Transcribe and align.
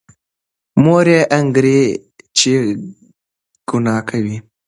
مور 0.83 1.05
یې 1.15 1.21
انګېري 1.37 1.81
چې 2.37 2.53
ګناه 3.69 4.01
کوي. 4.09 4.37